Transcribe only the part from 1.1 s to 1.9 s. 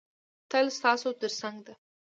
تر څنګ ده.